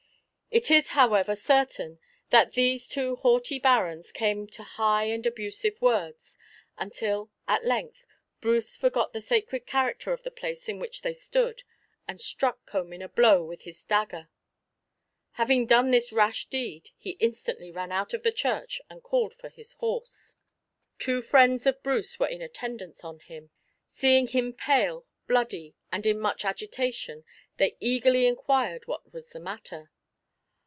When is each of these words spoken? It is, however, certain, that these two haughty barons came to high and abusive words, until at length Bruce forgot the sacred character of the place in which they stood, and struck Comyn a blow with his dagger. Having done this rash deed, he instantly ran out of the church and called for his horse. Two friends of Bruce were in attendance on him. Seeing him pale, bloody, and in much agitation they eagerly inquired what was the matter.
It 0.53 0.69
is, 0.69 0.89
however, 0.89 1.33
certain, 1.33 1.97
that 2.29 2.51
these 2.51 2.89
two 2.89 3.15
haughty 3.15 3.57
barons 3.57 4.11
came 4.11 4.47
to 4.47 4.63
high 4.63 5.05
and 5.05 5.25
abusive 5.25 5.81
words, 5.81 6.37
until 6.77 7.31
at 7.47 7.63
length 7.63 8.05
Bruce 8.41 8.75
forgot 8.75 9.13
the 9.13 9.21
sacred 9.21 9.65
character 9.65 10.11
of 10.11 10.23
the 10.23 10.29
place 10.29 10.67
in 10.67 10.77
which 10.77 11.03
they 11.03 11.13
stood, 11.13 11.63
and 12.05 12.19
struck 12.19 12.65
Comyn 12.65 13.01
a 13.01 13.07
blow 13.07 13.45
with 13.45 13.61
his 13.61 13.81
dagger. 13.85 14.27
Having 15.35 15.67
done 15.67 15.91
this 15.91 16.11
rash 16.11 16.47
deed, 16.47 16.89
he 16.97 17.11
instantly 17.21 17.71
ran 17.71 17.93
out 17.93 18.13
of 18.13 18.23
the 18.23 18.31
church 18.33 18.81
and 18.89 19.01
called 19.01 19.33
for 19.33 19.47
his 19.47 19.71
horse. 19.75 20.35
Two 20.99 21.21
friends 21.21 21.65
of 21.65 21.81
Bruce 21.81 22.19
were 22.19 22.27
in 22.27 22.41
attendance 22.41 23.05
on 23.05 23.19
him. 23.19 23.51
Seeing 23.87 24.27
him 24.27 24.51
pale, 24.51 25.05
bloody, 25.27 25.75
and 25.93 26.05
in 26.05 26.19
much 26.19 26.43
agitation 26.43 27.23
they 27.55 27.77
eagerly 27.79 28.27
inquired 28.27 28.85
what 28.85 29.13
was 29.13 29.29
the 29.29 29.39
matter. 29.39 29.91